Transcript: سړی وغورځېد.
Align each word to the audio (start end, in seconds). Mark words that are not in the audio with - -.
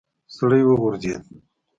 سړی 0.35 0.61
وغورځېد. 0.65 1.23